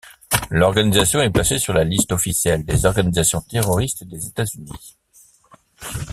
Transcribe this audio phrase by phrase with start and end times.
[0.49, 4.97] L'organisation est placée sur la liste officielle des organisations terroristes des États-Unis.